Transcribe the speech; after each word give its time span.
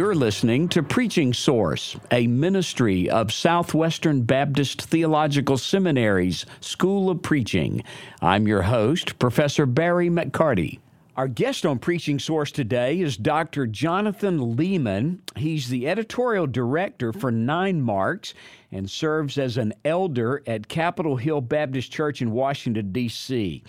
You're 0.00 0.14
listening 0.14 0.70
to 0.70 0.82
Preaching 0.82 1.34
Source, 1.34 1.94
a 2.10 2.26
ministry 2.26 3.10
of 3.10 3.30
Southwestern 3.30 4.22
Baptist 4.22 4.80
Theological 4.80 5.58
Seminary's 5.58 6.46
School 6.60 7.10
of 7.10 7.20
Preaching. 7.20 7.84
I'm 8.22 8.48
your 8.48 8.62
host, 8.62 9.18
Professor 9.18 9.66
Barry 9.66 10.08
McCarty. 10.08 10.78
Our 11.18 11.28
guest 11.28 11.66
on 11.66 11.80
Preaching 11.80 12.18
Source 12.18 12.50
today 12.50 12.98
is 12.98 13.18
Dr. 13.18 13.66
Jonathan 13.66 14.56
Leeman. 14.56 15.18
He's 15.36 15.68
the 15.68 15.86
editorial 15.86 16.46
director 16.46 17.12
for 17.12 17.30
Nine 17.30 17.82
Marks 17.82 18.32
and 18.72 18.90
serves 18.90 19.36
as 19.36 19.58
an 19.58 19.74
elder 19.84 20.42
at 20.46 20.68
Capitol 20.68 21.16
Hill 21.16 21.42
Baptist 21.42 21.92
Church 21.92 22.22
in 22.22 22.30
Washington, 22.30 22.90
D.C. 22.90 23.62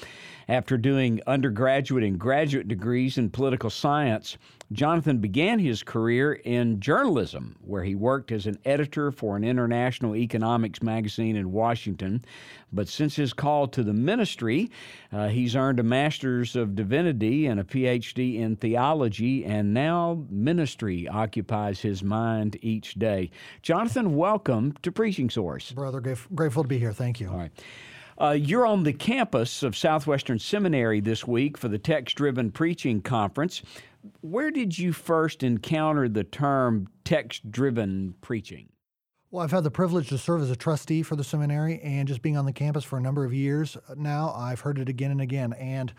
After 0.48 0.78
doing 0.78 1.22
undergraduate 1.28 2.06
and 2.06 2.18
graduate 2.18 2.70
degrees 2.70 3.18
in 3.18 3.30
political 3.32 3.70
science, 3.70 4.38
Jonathan 4.72 5.18
began 5.18 5.60
his 5.60 5.84
career 5.84 6.34
in 6.34 6.80
journalism, 6.80 7.58
where 7.62 7.84
he 7.84 7.94
worked 7.94 8.32
as 8.32 8.46
an 8.46 8.58
editor 8.64 9.12
for 9.12 9.36
an 9.36 9.44
international 9.44 10.16
economics 10.16 10.82
magazine 10.82 11.36
in 11.36 11.52
Washington. 11.52 12.24
But 12.72 12.88
since 12.88 13.18
his 13.18 13.34
call 13.34 13.68
to 13.68 13.84
the 13.84 13.94
ministry, 13.94 14.72
uh, 15.12 15.28
he's 15.28 15.58
earned 15.58 15.82
a 15.82 15.84
Master's 15.84 16.56
of 16.56 16.74
Divinity 16.74 17.48
and 17.48 17.60
a 17.60 17.66
PhD 17.66 18.40
in 18.40 18.56
theology, 18.56 19.44
and 19.44 19.74
now 19.74 20.24
ministry 20.30 21.06
occupies 21.08 21.82
his 21.82 22.02
mind 22.02 22.58
each 22.62 22.94
day. 22.94 23.30
Jonathan, 23.62 24.16
welcome 24.16 24.74
to 24.84 24.92
Preaching 24.92 25.30
Source. 25.30 25.74
Brother, 25.74 26.00
grateful 26.34 26.64
to 26.64 26.70
be 26.70 26.80
here. 26.80 26.94
Thank 26.94 27.20
you. 27.20 27.30
All 27.30 27.38
right. 27.38 27.52
Uh, 28.18 28.32
you're 28.32 28.68
on 28.68 28.84
the 28.84 28.94
campus 28.94 29.64
of 29.64 29.76
Southwestern 29.76 30.38
Seminary 30.38 31.00
this 31.00 31.26
week 31.26 31.58
for 31.58 31.68
the 31.68 31.80
Text 31.80 32.16
Driven 32.16 32.52
Preaching 32.52 33.02
Conference. 33.02 33.64
Where 34.22 34.52
did 34.52 34.78
you 34.78 34.94
first 34.94 35.44
encounter 35.44 36.10
the 36.10 36.24
term 36.24 36.88
text 37.04 37.52
driven 37.52 38.16
preaching? 38.22 38.70
Well, 39.30 39.44
I've 39.44 39.52
had 39.52 39.64
the 39.64 39.72
privilege 39.72 40.10
to 40.10 40.18
serve 40.18 40.42
as 40.42 40.50
a 40.50 40.56
trustee 40.56 41.04
for 41.04 41.16
the 41.16 41.24
seminary 41.24 41.80
and 41.82 42.08
just 42.08 42.22
being 42.22 42.36
on 42.36 42.46
the 42.46 42.52
campus 42.52 42.84
for 42.84 42.98
a 42.98 43.02
number 43.02 43.24
of 43.24 43.34
years 43.34 43.78
now, 43.96 44.34
I've 44.36 44.60
heard 44.60 44.78
it 44.78 44.90
again 44.90 45.12
and 45.12 45.22
again. 45.22 45.54
And 45.54 45.94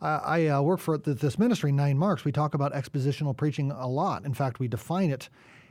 I, 0.00 0.46
uh, 0.46 0.62
work 0.62 0.78
for 0.78 0.96
this 0.98 1.38
ministry, 1.38 1.72
Nine 1.72 1.98
Marks. 1.98 2.24
We 2.24 2.30
talk 2.30 2.54
about 2.54 2.72
expositional 2.72 3.36
preaching 3.36 3.72
a 3.72 3.88
lot. 3.88 4.24
In 4.24 4.34
fact, 4.34 4.60
we 4.60 4.68
define 4.68 5.10
it. 5.10 5.28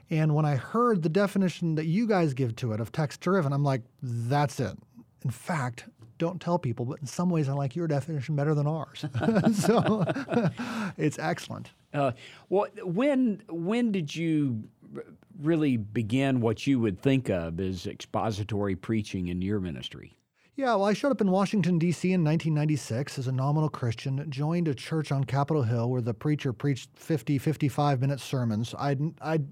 And 0.10 0.36
when 0.36 0.46
I 0.46 0.56
heard 0.56 1.04
the 1.04 1.10
definition 1.10 1.76
that 1.76 1.86
you 1.86 2.08
guys 2.08 2.34
give 2.34 2.56
to 2.58 2.74
it 2.74 2.80
of 2.80 2.92
text 2.92 3.22
driven, 3.22 3.54
I'm 3.54 3.64
like, 3.64 3.84
that's 4.02 4.60
it. 4.60 4.78
In 5.24 5.32
fact, 5.32 5.86
don't 6.18 6.42
tell 6.42 6.60
people, 6.60 6.86
but 6.86 7.00
in 7.00 7.08
some 7.08 7.30
ways 7.30 7.50
I 7.50 7.54
like 7.54 7.76
your 7.76 7.88
definition 7.88 8.36
better 8.36 8.54
than 8.54 8.68
ours. 8.68 9.06
so 9.54 10.06
it's 10.98 11.20
excellent. 11.20 11.72
Uh, 11.94 12.12
well, 12.50 12.68
when 12.84 13.42
when 13.50 13.92
did 13.92 14.16
you 14.16 14.64
really 15.40 15.78
begin 15.78 16.42
what 16.42 16.66
you 16.66 16.80
would 16.80 17.00
think 17.00 17.30
of 17.30 17.60
as 17.60 17.86
expository 17.86 18.76
preaching 18.76 19.28
in 19.28 19.42
your 19.42 19.60
ministry? 19.60 20.18
Yeah, 20.56 20.74
well, 20.74 20.86
I 20.86 20.94
showed 20.94 21.12
up 21.12 21.22
in 21.22 21.30
Washington, 21.30 21.78
D.C. 21.78 22.08
in 22.08 22.24
1996 22.24 23.20
as 23.20 23.28
a 23.28 23.32
nominal 23.32 23.70
Christian, 23.70 24.26
joined 24.32 24.68
a 24.68 24.74
church 24.74 25.12
on 25.12 25.24
Capitol 25.24 25.62
Hill 25.62 25.88
where 25.92 26.02
the 26.02 26.16
preacher 26.16 26.52
preached 26.52 26.90
50, 26.96 27.38
55 27.38 28.02
minute 28.02 28.20
sermons. 28.20 28.74
I'd, 28.80 29.00
I'd, 29.22 29.46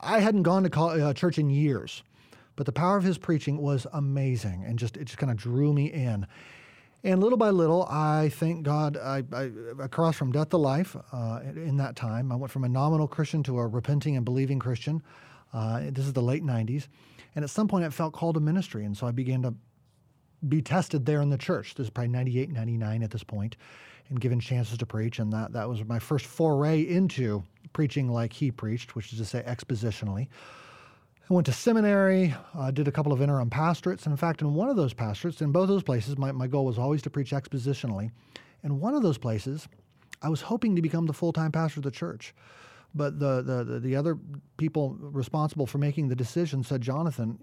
I 0.00 0.18
hadn't 0.18 0.42
gone 0.42 0.68
to 0.68 0.80
uh, 0.80 1.14
church 1.14 1.38
in 1.38 1.48
years. 1.48 2.02
But 2.56 2.66
the 2.66 2.72
power 2.72 2.96
of 2.96 3.04
his 3.04 3.18
preaching 3.18 3.58
was 3.58 3.86
amazing 3.92 4.64
and 4.66 4.78
just 4.78 4.96
it 4.96 5.04
just 5.04 5.18
kind 5.18 5.30
of 5.30 5.36
drew 5.36 5.72
me 5.72 5.86
in. 5.92 6.26
And 7.04 7.20
little 7.20 7.38
by 7.38 7.50
little, 7.50 7.86
I 7.88 8.30
thank 8.30 8.64
God, 8.64 8.96
I, 8.96 9.22
I, 9.32 9.50
I 9.80 9.86
crossed 9.86 10.18
from 10.18 10.32
death 10.32 10.48
to 10.48 10.56
life 10.56 10.96
uh, 11.12 11.40
in 11.44 11.76
that 11.76 11.94
time. 11.94 12.32
I 12.32 12.36
went 12.36 12.50
from 12.50 12.64
a 12.64 12.68
nominal 12.68 13.06
Christian 13.06 13.44
to 13.44 13.58
a 13.58 13.66
repenting 13.66 14.16
and 14.16 14.24
believing 14.24 14.58
Christian. 14.58 15.02
Uh, 15.52 15.82
this 15.90 16.06
is 16.06 16.14
the 16.14 16.22
late 16.22 16.42
90s. 16.42 16.88
And 17.36 17.44
at 17.44 17.50
some 17.50 17.68
point, 17.68 17.84
I 17.84 17.90
felt 17.90 18.12
called 18.12 18.34
to 18.34 18.40
ministry. 18.40 18.84
And 18.84 18.96
so 18.96 19.06
I 19.06 19.12
began 19.12 19.42
to 19.42 19.54
be 20.48 20.62
tested 20.62 21.06
there 21.06 21.20
in 21.22 21.30
the 21.30 21.38
church. 21.38 21.74
This 21.74 21.84
is 21.84 21.90
probably 21.90 22.08
98, 22.08 22.50
99 22.50 23.02
at 23.02 23.10
this 23.10 23.22
point, 23.22 23.56
and 24.08 24.20
given 24.20 24.40
chances 24.40 24.78
to 24.78 24.86
preach. 24.86 25.18
And 25.18 25.32
that, 25.32 25.52
that 25.52 25.68
was 25.68 25.84
my 25.84 25.98
first 25.98 26.26
foray 26.26 26.80
into 26.80 27.44
preaching 27.72 28.08
like 28.08 28.32
he 28.32 28.50
preached, 28.50 28.96
which 28.96 29.12
is 29.12 29.18
to 29.18 29.24
say, 29.24 29.42
expositionally. 29.46 30.28
I 31.28 31.34
went 31.34 31.46
to 31.46 31.52
seminary, 31.52 32.34
uh, 32.54 32.70
did 32.70 32.86
a 32.86 32.92
couple 32.92 33.12
of 33.12 33.20
interim 33.20 33.50
pastorates. 33.50 34.04
And 34.04 34.12
in 34.12 34.16
fact, 34.16 34.42
in 34.42 34.54
one 34.54 34.68
of 34.68 34.76
those 34.76 34.94
pastorates, 34.94 35.40
in 35.40 35.50
both 35.50 35.66
those 35.66 35.82
places, 35.82 36.16
my, 36.16 36.30
my 36.30 36.46
goal 36.46 36.64
was 36.64 36.78
always 36.78 37.02
to 37.02 37.10
preach 37.10 37.32
expositionally. 37.32 38.12
In 38.62 38.78
one 38.78 38.94
of 38.94 39.02
those 39.02 39.18
places, 39.18 39.66
I 40.22 40.28
was 40.28 40.40
hoping 40.42 40.76
to 40.76 40.82
become 40.82 41.06
the 41.06 41.12
full 41.12 41.32
time 41.32 41.50
pastor 41.50 41.80
of 41.80 41.84
the 41.84 41.90
church. 41.90 42.32
But 42.94 43.18
the, 43.18 43.42
the, 43.42 43.80
the 43.80 43.96
other 43.96 44.16
people 44.56 44.96
responsible 45.00 45.66
for 45.66 45.78
making 45.78 46.08
the 46.08 46.14
decision 46.14 46.62
said, 46.62 46.80
Jonathan, 46.80 47.40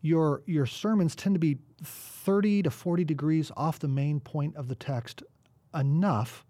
your, 0.00 0.42
your 0.46 0.66
sermons 0.66 1.14
tend 1.14 1.34
to 1.34 1.38
be 1.38 1.58
30 1.84 2.62
to 2.64 2.70
40 2.70 3.04
degrees 3.04 3.52
off 3.56 3.78
the 3.78 3.88
main 3.88 4.20
point 4.20 4.56
of 4.56 4.68
the 4.68 4.74
text 4.74 5.22
enough. 5.74 6.44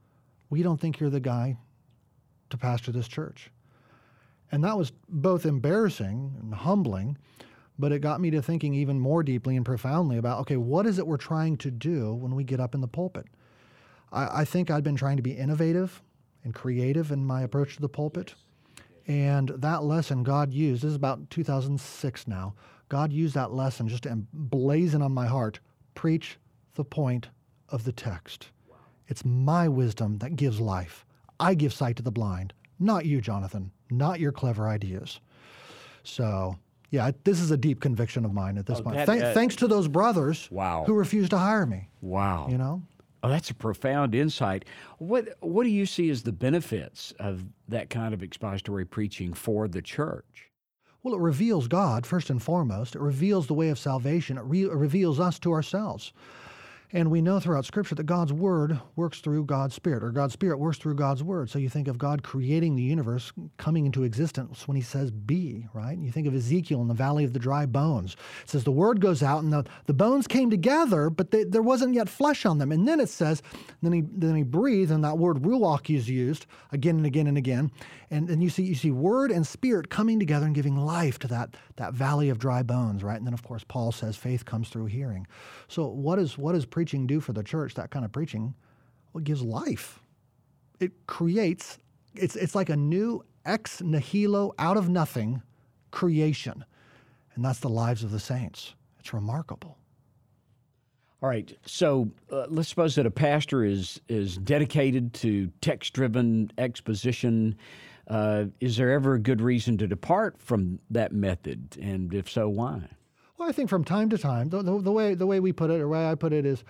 We 0.49 0.63
don't 0.63 0.81
think 0.81 1.01
you're 1.01 1.11
the 1.11 1.21
guy 1.21 1.59
to 2.51 2.57
pastor 2.57 2.93
this 2.93 3.09
church. 3.09 3.51
And 4.53 4.63
that 4.65 4.77
was 4.77 4.93
both 5.09 5.47
embarrassing 5.47 6.37
and 6.39 6.55
humbling, 6.55 7.17
but 7.79 7.91
it 7.91 8.01
got 8.01 8.21
me 8.21 8.31
to 8.31 8.43
thinking 8.43 8.75
even 8.75 9.01
more 9.01 9.23
deeply 9.23 9.57
and 9.57 9.65
profoundly 9.65 10.19
about 10.19 10.41
okay, 10.43 10.59
what 10.59 10.87
is 10.87 10.99
it 10.99 11.07
we're 11.07 11.17
trying 11.17 11.57
to 11.57 11.71
do 11.71 12.13
when 12.13 12.35
we 12.35 12.45
get 12.45 12.61
up 12.61 12.75
in 12.75 12.83
the 12.83 12.87
pulpit? 12.87 13.27
I, 14.13 14.43
I 14.43 14.45
think 14.45 14.71
I'd 14.71 14.85
been 14.85 14.95
trying 14.95 15.17
to 15.17 15.23
be 15.23 15.33
innovative 15.33 16.03
and 16.45 16.55
creative 16.55 17.11
in 17.11 17.25
my 17.25 17.43
approach 17.43 17.77
to 17.77 17.81
the 17.81 17.89
pulpit. 17.89 18.35
And 19.07 19.49
that 19.49 19.83
lesson 19.83 20.23
God 20.23 20.53
used, 20.53 20.83
this 20.83 20.91
is 20.91 20.97
about 20.97 21.31
2006 21.31 22.29
now, 22.29 22.55
God 22.89 23.11
used 23.11 23.35
that 23.35 23.53
lesson 23.53 23.89
just 23.89 24.03
to 24.03 24.11
emblazon 24.11 25.03
on 25.03 25.13
my 25.13 25.27
heart 25.27 25.61
preach 25.95 26.39
the 26.75 26.85
point 26.85 27.29
of 27.71 27.85
the 27.85 27.93
text. 27.93 28.51
It's 29.09 29.25
my 29.25 29.67
wisdom 29.67 30.19
that 30.19 30.37
gives 30.37 30.61
life. 30.61 31.07
I 31.41 31.55
give 31.55 31.73
sight 31.73 31.97
to 31.97 32.03
the 32.03 32.13
blind, 32.13 32.53
not 32.79 33.07
you, 33.07 33.21
Jonathan 33.21 33.73
not 33.93 34.21
your 34.21 34.33
clever 34.33 34.69
ideas. 34.69 35.21
So, 36.05 36.59
yeah, 36.91 37.11
this 37.25 37.41
is 37.41 37.51
a 37.51 37.57
deep 37.57 37.81
conviction 37.81 38.25
of 38.25 38.33
mine 38.33 38.59
at 38.59 38.67
this 38.67 38.81
oh, 38.81 38.83
point. 38.83 38.97
That, 38.97 39.07
Th- 39.07 39.23
uh, 39.23 39.33
thanks 39.35 39.57
to 39.57 39.69
those 39.69 39.89
brothers 39.89 40.49
wow. 40.51 40.85
who 40.87 40.95
refused 40.95 41.31
to 41.31 41.39
hire 41.39 41.67
me. 41.67 41.89
Wow. 42.01 42.49
You 42.51 42.59
know? 42.59 42.83
Oh, 43.23 43.29
that's 43.29 43.51
a 43.51 43.55
profound 43.55 44.15
insight. 44.17 44.65
What 44.99 45.37
what 45.41 45.63
do 45.63 45.71
you 45.71 45.87
see 45.87 46.11
as 46.11 46.25
the 46.25 46.33
benefits 46.33 47.13
of 47.21 47.45
that 47.69 47.89
kind 47.89 48.13
of 48.13 48.23
expository 48.23 48.85
preaching 48.85 49.33
for 49.33 49.69
the 49.69 49.81
church? 49.81 50.51
Well, 51.03 51.15
it 51.15 51.21
reveals 51.21 51.69
God 51.69 52.05
first 52.05 52.31
and 52.31 52.43
foremost. 52.43 52.97
It 52.97 53.01
reveals 53.01 53.47
the 53.47 53.55
way 53.55 53.69
of 53.69 53.79
salvation. 53.79 54.39
It, 54.39 54.45
re- 54.45 54.65
it 54.65 54.73
reveals 54.73 55.21
us 55.21 55.39
to 55.41 55.53
ourselves. 55.53 56.13
And 56.95 57.11
we 57.11 57.23
know 57.23 57.41
throughout 57.41 57.65
Scripture 57.65 57.95
that 57.95 58.05
God's 58.05 58.35
Word 58.35 58.79
works 58.97 59.21
through 59.21 59.47
God's 59.47 59.75
Spirit, 59.75 60.05
or 60.05 60.11
God's 60.11 60.35
Spirit 60.35 60.59
works 60.59 60.77
through 60.77 60.97
God's 60.97 61.23
Word. 61.23 61.49
So 61.49 61.59
you 61.59 61.71
think 61.71 61.89
of 61.89 61.97
God 61.97 62.23
creating 62.23 62.77
the 62.77 62.83
universe 62.83 63.33
coming 63.57 63.87
into 63.87 64.03
existence 64.03 64.69
when 64.69 64.77
He 64.77 64.83
says 64.83 65.11
be, 65.11 65.67
right? 65.73 65.93
And 65.93 66.05
you 66.05 66.13
think 66.13 66.27
of 66.27 66.35
Ezekiel 66.35 66.83
in 66.83 66.89
the 66.89 66.95
valley 66.95 67.25
of 67.25 67.33
the 67.33 67.39
dry 67.39 67.65
bones. 67.65 68.15
It 68.43 68.51
says 68.51 68.65
the 68.65 68.71
Word 68.71 69.01
goes 69.01 69.23
out 69.23 69.43
and 69.43 69.51
the, 69.51 69.65
the 69.87 69.95
bones 69.95 70.27
came 70.27 70.51
together, 70.51 71.09
but 71.09 71.31
they, 71.31 71.45
there 71.45 71.63
wasn't 71.63 71.95
yet 71.95 72.11
flesh 72.11 72.45
on 72.45 72.59
them. 72.59 72.71
And 72.71 72.87
then 72.87 73.01
it 73.01 73.09
says, 73.09 73.43
then 73.81 73.93
He, 73.93 74.03
then 74.03 74.35
he 74.35 74.43
breathed, 74.43 74.91
and 74.91 75.03
that 75.03 75.17
word 75.17 75.39
ruach 75.39 75.95
is 75.95 76.11
used 76.11 76.45
again 76.73 76.97
and 76.97 77.07
again 77.07 77.27
and 77.27 77.39
again. 77.39 77.71
And 78.11 78.29
then 78.29 78.43
you 78.43 78.51
see, 78.51 78.65
you 78.65 78.75
see 78.75 78.91
Word 78.91 79.31
and 79.31 79.47
Spirit 79.47 79.89
coming 79.89 80.19
together 80.19 80.45
and 80.45 80.55
giving 80.55 80.77
life 80.77 81.19
to 81.21 81.29
that, 81.29 81.57
that 81.77 81.95
valley 81.95 82.29
of 82.29 82.39
dry 82.39 82.63
bones, 82.63 83.03
right? 83.03 83.17
And 83.17 83.27
then, 83.27 83.33
of 83.33 83.43
course, 83.43 83.65
Paul 83.67 83.91
says 83.91 84.19
faith 84.19 84.45
comes 84.45 84.69
through 84.69 84.87
hearing. 84.87 85.27
So 85.69 85.87
what 85.87 86.19
is, 86.19 86.37
what 86.37 86.55
is 86.55 86.67
pre 86.67 86.82
preaching 86.83 87.07
do 87.07 87.21
for 87.21 87.33
the 87.33 87.45
church, 87.45 87.75
that 87.75 87.91
kind 87.91 88.05
of 88.05 88.11
preaching? 88.11 88.55
Well, 89.13 89.21
it 89.21 89.25
gives 89.25 89.41
life. 89.41 90.01
It 90.81 90.91
creates, 91.07 91.79
it's, 92.17 92.35
it's 92.35 92.57
like 92.57 92.71
a 92.71 92.77
new 92.77 93.25
ex 93.45 93.81
nihilo, 93.81 94.53
out 94.59 94.77
of 94.77 94.89
nothing 94.89 95.43
creation. 95.93 96.65
And 97.37 97.45
that's 97.45 97.61
the 97.61 97.69
lives 97.69 98.03
of 98.03 98.11
the 98.11 98.19
saints. 98.19 98.75
It's 98.99 99.15
remarkable. 99.15 99.79
All 101.23 101.29
right. 101.29 101.57
So 101.65 102.11
uh, 102.33 102.47
let's 102.49 102.69
suppose 102.69 102.97
that 102.97 103.07
a 103.07 103.11
pastor 103.13 103.65
is 103.65 104.01
is 104.09 104.39
dedicated 104.39 105.15
to 105.15 105.53
text 105.61 105.93
driven 105.93 106.51
exposition. 106.59 107.57
Uh, 108.09 108.47
is 108.59 108.77
there 108.77 108.91
ever 108.91 109.15
a 109.15 109.21
good 109.21 109.41
reason 109.41 109.79
to 109.79 109.87
depart 109.87 110.41
from 110.41 110.81
that 110.91 111.13
method? 111.13 111.77
And 111.81 112.13
if 112.13 112.29
so, 112.29 112.49
why? 112.49 112.89
Well, 113.43 113.49
I 113.49 113.53
think 113.53 113.71
from 113.71 113.83
time 113.83 114.09
to 114.11 114.19
time, 114.19 114.51
the, 114.51 114.63
the, 114.63 114.81
the 114.81 114.93
way 114.93 115.15
the 115.15 115.27
way 115.27 115.41
we 115.41 115.53
put 115.53 115.69
it, 115.69 115.75
or 115.75 115.79
the 115.79 115.89
way 115.89 116.09
I 116.09 116.15
put 116.15 116.33
it, 116.33 116.47
is, 116.47 116.63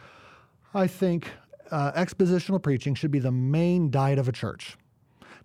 I 0.73 0.87
think 0.87 1.29
uh, 1.71 1.93
expositional 1.93 2.63
preaching 2.63 2.95
should 2.95 3.11
be 3.11 3.19
the 3.19 3.31
main 3.31 3.91
diet 3.91 4.19
of 4.19 4.27
a 4.27 4.33
church. 4.33 4.79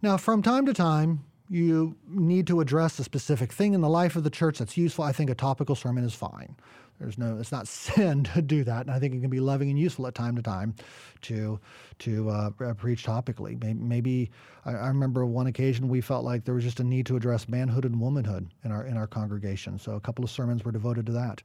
Now, 0.02 0.16
from 0.16 0.42
time 0.42 0.66
to 0.68 0.74
time, 0.74 1.26
you 1.50 1.96
need 2.08 2.48
to 2.48 2.60
address 2.60 3.00
a 3.00 3.04
specific 3.04 3.54
thing 3.54 3.74
in 3.74 3.82
the 3.82 3.90
life 3.90 4.16
of 4.16 4.24
the 4.24 4.30
church 4.30 4.60
that's 4.60 4.78
useful. 4.78 5.04
I 5.04 5.12
think 5.12 5.30
a 5.30 5.36
topical 5.36 5.76
sermon 5.76 6.04
is 6.04 6.14
fine. 6.14 6.56
There's 7.00 7.18
no, 7.18 7.38
it's 7.40 7.52
not 7.52 7.68
sin 7.68 8.24
to 8.36 8.42
do 8.42 8.64
that, 8.64 8.82
and 8.82 8.92
I 8.92 9.00
think 9.00 9.14
it 9.14 9.22
can 9.22 9.30
be 9.30 9.40
loving 9.40 9.70
and 9.70 9.78
useful 9.78 10.08
at 10.08 10.16
time 10.16 10.36
to 10.36 10.42
time 10.42 10.76
to 11.24 11.60
to 12.00 12.30
uh, 12.30 12.50
preach 12.74 13.06
topically. 13.06 13.62
Maybe, 13.62 13.80
maybe 13.80 14.32
I, 14.66 14.72
I, 14.72 14.88
remember 14.88 15.26
one 15.26 15.48
occasion 15.48 15.90
we 15.90 16.02
felt 16.02 16.26
like 16.26 16.46
there 16.46 16.56
was 16.56 16.64
just 16.64 16.80
a 16.80 16.84
need 16.84 17.06
to 17.08 17.16
address 17.16 17.48
manhood 17.48 17.86
and 17.86 18.00
womanhood 18.00 18.50
in 18.64 18.72
our 18.72 18.86
in 18.86 18.98
our 18.98 19.08
congregation, 19.08 19.80
so 19.80 19.94
a 19.94 20.00
couple 20.00 20.24
of 20.24 20.32
sermons 20.32 20.64
were 20.64 20.72
devoted 20.72 21.06
to 21.08 21.12
that. 21.14 21.42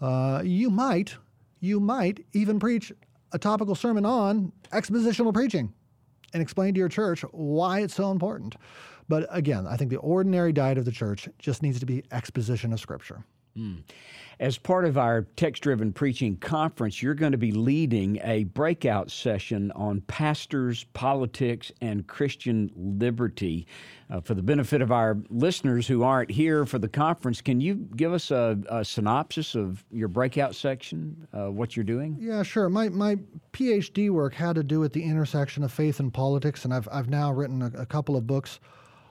Uh, 0.00 0.42
you 0.44 0.70
might 0.70 1.16
you 1.60 1.80
might 1.80 2.24
even 2.32 2.58
preach 2.58 2.92
a 3.32 3.38
topical 3.38 3.74
sermon 3.74 4.04
on 4.04 4.52
expositional 4.72 5.32
preaching 5.32 5.72
and 6.32 6.42
explain 6.42 6.74
to 6.74 6.78
your 6.78 6.88
church 6.88 7.22
why 7.32 7.80
it's 7.80 7.94
so 7.94 8.10
important. 8.10 8.56
But 9.08 9.26
again, 9.30 9.66
I 9.66 9.76
think 9.76 9.90
the 9.90 9.98
ordinary 9.98 10.52
diet 10.52 10.78
of 10.78 10.84
the 10.84 10.92
church 10.92 11.28
just 11.38 11.62
needs 11.62 11.80
to 11.80 11.86
be 11.86 12.04
exposition 12.10 12.72
of 12.72 12.80
Scripture. 12.80 13.24
Mm. 13.56 13.82
As 14.38 14.58
part 14.58 14.84
of 14.84 14.98
our 14.98 15.22
text 15.36 15.62
driven 15.62 15.94
preaching 15.94 16.36
conference, 16.36 17.02
you're 17.02 17.14
going 17.14 17.32
to 17.32 17.38
be 17.38 17.52
leading 17.52 18.20
a 18.22 18.44
breakout 18.44 19.10
session 19.10 19.72
on 19.72 20.02
pastors, 20.02 20.84
politics, 20.92 21.72
and 21.80 22.06
Christian 22.06 22.70
liberty. 22.76 23.66
Uh, 24.10 24.20
for 24.20 24.34
the 24.34 24.42
benefit 24.42 24.82
of 24.82 24.92
our 24.92 25.16
listeners 25.30 25.88
who 25.88 26.02
aren't 26.02 26.30
here 26.30 26.66
for 26.66 26.78
the 26.78 26.88
conference, 26.88 27.40
can 27.40 27.62
you 27.62 27.76
give 27.96 28.12
us 28.12 28.30
a, 28.30 28.58
a 28.68 28.84
synopsis 28.84 29.54
of 29.54 29.82
your 29.90 30.08
breakout 30.08 30.54
section, 30.54 31.26
uh, 31.32 31.50
what 31.50 31.74
you're 31.74 31.84
doing? 31.84 32.18
Yeah, 32.20 32.42
sure. 32.42 32.68
My, 32.68 32.90
my 32.90 33.16
PhD 33.54 34.10
work 34.10 34.34
had 34.34 34.56
to 34.56 34.62
do 34.62 34.80
with 34.80 34.92
the 34.92 35.02
intersection 35.02 35.64
of 35.64 35.72
faith 35.72 35.98
and 35.98 36.12
politics, 36.12 36.66
and 36.66 36.74
I've, 36.74 36.88
I've 36.92 37.08
now 37.08 37.32
written 37.32 37.62
a, 37.62 37.72
a 37.78 37.86
couple 37.86 38.16
of 38.16 38.26
books 38.26 38.60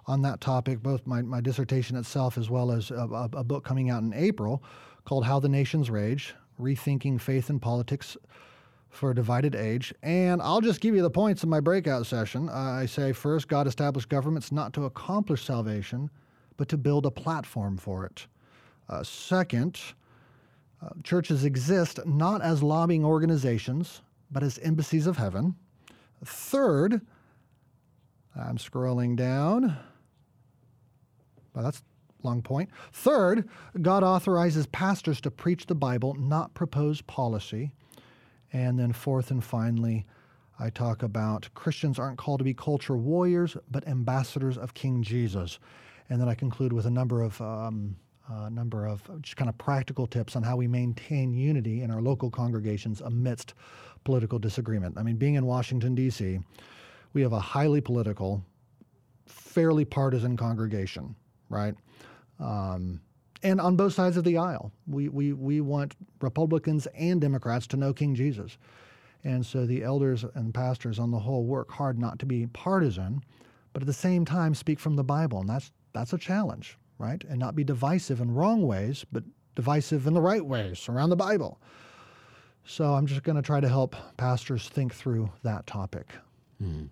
on 0.08 0.22
that 0.22 0.42
topic, 0.42 0.82
both 0.84 1.06
my, 1.08 1.22
my 1.22 1.42
dissertation 1.42 1.98
itself 1.98 2.38
as 2.38 2.50
well 2.50 2.72
as 2.72 2.92
a, 2.92 3.30
a, 3.34 3.44
book 3.44 3.64
coming 3.64 3.90
out 3.90 4.04
in 4.04 4.14
April 4.14 4.64
called 5.04 5.26
How 5.26 5.40
the 5.40 5.50
Nations 5.50 5.90
Rage 5.90 6.36
Rethinking 6.60 7.20
Faith 7.20 7.50
and 7.50 7.62
Politics 7.62 8.16
for 8.90 9.12
a 9.12 9.16
Divided 9.16 9.56
Age. 9.56 9.94
And 10.04 10.42
I'll 10.42 10.62
just 10.62 10.80
give 10.80 10.96
you 10.96 11.02
the 11.02 11.10
points 11.10 11.44
in 11.44 11.50
my 11.50 11.60
breakout 11.60 12.06
session. 12.06 12.50
I 12.50 12.86
say 12.86 13.12
first, 13.14 13.48
God 13.48 13.68
established 13.68 14.10
governments 14.10 14.52
not 14.52 14.74
to 14.74 14.86
accomplish 14.86 15.44
salvation, 15.44 16.10
but 16.58 16.70
to 16.70 16.78
build 16.78 17.06
a 17.06 17.12
platform 17.12 17.78
for 17.78 18.06
it. 18.06 18.28
Uh, 18.88 19.04
second, 19.04 19.80
uh, 20.82 20.90
churches 21.04 21.44
exist 21.44 22.00
not 22.06 22.42
as 22.42 22.62
lobbying 22.62 23.04
organizations, 23.04 24.02
but 24.32 24.44
as 24.44 24.60
embassies 24.60 25.08
of 25.08 25.18
heaven. 25.18 25.56
Third, 26.24 27.02
I'm 28.36 28.58
scrolling 28.58 29.16
down. 29.16 29.78
Well, 31.56 31.64
that's 31.64 31.82
long 32.24 32.42
point. 32.42 32.70
Third, 32.92 33.48
God 33.82 34.04
authorizes 34.04 34.66
pastors 34.68 35.22
to 35.22 35.32
preach 35.32 35.68
the 35.68 35.76
Bible, 35.76 36.16
not 36.16 36.54
propose 36.54 37.02
policy. 37.02 37.72
And 38.52 38.80
then 38.80 38.94
fourth 38.94 39.32
and 39.32 39.44
finally, 39.44 40.06
I 40.60 40.70
talk 40.70 41.04
about 41.04 41.50
Christians 41.54 42.00
aren't 42.00 42.18
called 42.18 42.40
to 42.40 42.46
be 42.46 42.54
culture 42.54 42.96
warriors, 42.96 43.58
but 43.70 43.88
ambassadors 43.88 44.58
of 44.58 44.74
King 44.74 45.04
Jesus. 45.04 45.60
And 46.10 46.22
then 46.22 46.30
I 46.30 46.36
conclude 46.36 46.74
with 46.74 46.86
a 46.86 46.92
number 46.92 47.22
of 47.22 47.40
um, 47.42 47.96
a 48.28 48.50
number 48.50 48.88
of 48.88 49.04
just 49.22 49.38
kind 49.38 49.50
of 49.50 49.58
practical 49.58 50.08
tips 50.08 50.36
on 50.36 50.44
how 50.44 50.56
we 50.56 50.68
maintain 50.68 51.34
unity 51.34 51.82
in 51.82 51.92
our 51.92 52.02
local 52.02 52.32
congregations 52.32 53.02
amidst 53.02 53.54
political 54.04 54.40
disagreement. 54.40 54.98
I 54.98 55.04
mean, 55.04 55.18
being 55.18 55.36
in 55.36 55.46
Washington 55.46 55.94
D.C., 55.94 56.40
we 57.14 57.22
have 57.22 57.34
a 57.34 57.40
highly 57.40 57.82
political, 57.82 58.44
fairly 59.26 59.86
partisan 59.86 60.38
congregation, 60.38 61.16
right? 61.50 61.76
Um, 62.40 63.02
and 63.44 63.62
on 63.62 63.76
both 63.76 63.94
sides 63.94 64.18
of 64.18 64.24
the 64.24 64.38
aisle, 64.38 64.72
we, 64.88 65.08
we, 65.10 65.34
we 65.34 65.62
want 65.62 65.96
Republicans 66.22 66.88
and 66.96 67.22
Democrats 67.22 67.68
to 67.68 67.78
know 67.78 67.94
King 67.94 68.16
Jesus. 68.16 68.58
And 69.24 69.46
so 69.46 69.66
the 69.66 69.84
elders 69.84 70.26
and 70.36 70.54
pastors 70.54 71.00
on 71.00 71.12
the 71.12 71.20
whole 71.20 71.46
work 71.46 71.72
hard 71.72 72.00
not 72.00 72.20
to 72.20 72.26
be 72.26 72.48
partisan, 72.48 73.24
but 73.74 73.82
at 73.82 73.88
the 73.88 73.94
same 73.94 74.26
time 74.26 74.56
speak 74.56 74.80
from 74.80 74.96
the 74.96 75.04
Bible. 75.04 75.40
And 75.40 75.50
that's, 75.50 75.72
that's 75.94 76.14
a 76.14 76.18
challenge, 76.18 76.78
right? 76.98 77.24
And 77.28 77.40
not 77.40 77.56
be 77.56 77.64
divisive 77.64 78.22
in 78.22 78.34
wrong 78.34 78.66
ways, 78.66 79.06
but 79.12 79.24
divisive 79.56 80.08
in 80.08 80.14
the 80.14 80.22
right 80.22 80.46
ways 80.46 80.88
around 80.90 81.10
the 81.10 81.16
Bible. 81.16 81.60
So 82.66 82.94
I'm 82.94 83.06
just 83.06 83.24
going 83.24 83.36
to 83.36 83.42
try 83.42 83.60
to 83.60 83.70
help 83.70 83.96
pastors 84.18 84.68
think 84.70 84.94
through 84.94 85.32
that 85.44 85.68
topic. 85.68 86.08
Hmm. 86.60 86.86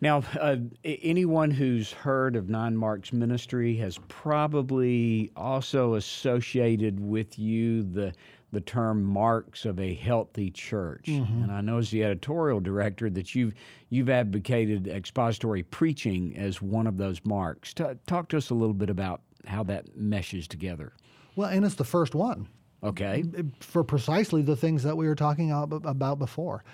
Now, 0.00 0.22
uh, 0.38 0.56
anyone 0.84 1.50
who's 1.50 1.92
heard 1.92 2.36
of 2.36 2.48
Nine 2.48 2.76
Marks 2.76 3.12
Ministry 3.12 3.76
has 3.76 3.98
probably 4.08 5.30
also 5.36 5.94
associated 5.94 7.00
with 7.00 7.38
you 7.38 7.82
the 7.82 8.12
the 8.54 8.60
term 8.60 9.02
marks 9.02 9.64
of 9.64 9.80
a 9.80 9.94
healthy 9.94 10.48
church. 10.48 11.06
Mm-hmm. 11.06 11.42
And 11.42 11.52
I 11.52 11.60
know 11.60 11.78
as 11.78 11.90
the 11.90 12.04
editorial 12.04 12.60
director 12.60 13.10
that 13.10 13.34
you've 13.34 13.52
you've 13.90 14.08
advocated 14.08 14.86
expository 14.86 15.64
preaching 15.64 16.36
as 16.36 16.62
one 16.62 16.86
of 16.86 16.96
those 16.96 17.20
marks. 17.24 17.74
T- 17.74 17.84
talk 18.06 18.28
to 18.28 18.36
us 18.36 18.50
a 18.50 18.54
little 18.54 18.74
bit 18.74 18.90
about 18.90 19.22
how 19.46 19.64
that 19.64 19.96
meshes 19.96 20.46
together. 20.48 20.92
Well, 21.36 21.48
and 21.48 21.64
it's 21.64 21.74
the 21.74 21.84
first 21.84 22.14
one. 22.14 22.48
Okay. 22.82 23.24
For 23.60 23.82
precisely 23.82 24.42
the 24.42 24.56
things 24.56 24.82
that 24.82 24.96
we 24.96 25.06
were 25.06 25.14
talking 25.14 25.50
about 25.50 26.18
before. 26.18 26.64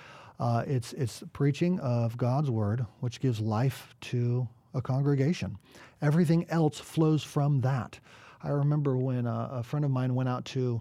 Uh, 0.41 0.65
it's 0.67 0.95
it's 0.95 1.23
preaching 1.35 1.79
of 1.81 2.17
God's 2.17 2.51
word, 2.51 2.87
which 3.01 3.21
gives 3.21 3.41
life 3.41 3.95
to 4.01 4.49
a 4.73 4.81
congregation. 4.81 5.59
Everything 6.01 6.47
else 6.49 6.81
flows 6.81 7.23
from 7.23 7.61
that. 7.61 8.01
I 8.43 8.49
remember 8.49 8.97
when 8.97 9.27
uh, 9.27 9.51
a 9.53 9.63
friend 9.63 9.85
of 9.85 9.91
mine 9.91 10.15
went 10.15 10.31
out 10.31 10.47
to 10.47 10.81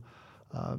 uh, 0.53 0.77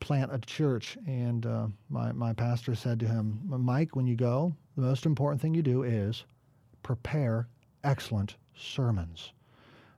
plant 0.00 0.34
a 0.34 0.38
church, 0.38 0.98
and 1.06 1.46
uh, 1.46 1.68
my 1.88 2.12
my 2.12 2.34
pastor 2.34 2.74
said 2.74 3.00
to 3.00 3.06
him, 3.06 3.40
"Mike, 3.46 3.96
when 3.96 4.06
you 4.06 4.16
go, 4.16 4.54
the 4.76 4.82
most 4.82 5.06
important 5.06 5.40
thing 5.40 5.54
you 5.54 5.62
do 5.62 5.84
is 5.84 6.24
prepare 6.82 7.48
excellent 7.84 8.36
sermons. 8.54 9.32